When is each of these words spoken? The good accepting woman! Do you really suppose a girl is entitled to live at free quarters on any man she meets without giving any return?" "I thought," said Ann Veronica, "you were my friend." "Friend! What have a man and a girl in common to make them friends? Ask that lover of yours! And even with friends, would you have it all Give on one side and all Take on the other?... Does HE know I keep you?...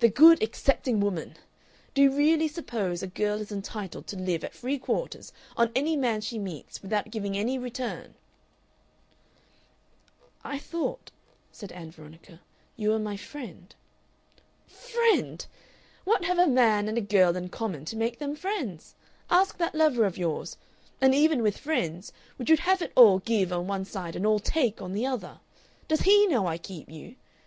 The 0.00 0.10
good 0.10 0.42
accepting 0.42 1.00
woman! 1.00 1.38
Do 1.94 2.02
you 2.02 2.10
really 2.14 2.46
suppose 2.46 3.02
a 3.02 3.06
girl 3.06 3.40
is 3.40 3.50
entitled 3.50 4.06
to 4.08 4.16
live 4.16 4.44
at 4.44 4.52
free 4.52 4.78
quarters 4.78 5.32
on 5.56 5.72
any 5.74 5.96
man 5.96 6.20
she 6.20 6.38
meets 6.38 6.82
without 6.82 7.10
giving 7.10 7.38
any 7.38 7.58
return?" 7.58 8.12
"I 10.44 10.58
thought," 10.58 11.10
said 11.52 11.72
Ann 11.72 11.90
Veronica, 11.90 12.42
"you 12.76 12.90
were 12.90 12.98
my 12.98 13.16
friend." 13.16 13.74
"Friend! 14.66 15.46
What 16.04 16.26
have 16.26 16.38
a 16.38 16.46
man 16.46 16.86
and 16.86 16.98
a 16.98 17.00
girl 17.00 17.34
in 17.34 17.48
common 17.48 17.86
to 17.86 17.96
make 17.96 18.18
them 18.18 18.36
friends? 18.36 18.94
Ask 19.30 19.56
that 19.56 19.74
lover 19.74 20.04
of 20.04 20.18
yours! 20.18 20.58
And 21.00 21.14
even 21.14 21.42
with 21.42 21.56
friends, 21.56 22.12
would 22.36 22.50
you 22.50 22.58
have 22.58 22.82
it 22.82 22.92
all 22.94 23.20
Give 23.20 23.50
on 23.54 23.66
one 23.66 23.86
side 23.86 24.16
and 24.16 24.26
all 24.26 24.38
Take 24.38 24.82
on 24.82 24.92
the 24.92 25.06
other?... 25.06 25.40
Does 25.88 26.00
HE 26.02 26.26
know 26.26 26.46
I 26.46 26.58
keep 26.58 26.90
you?... 26.90 27.16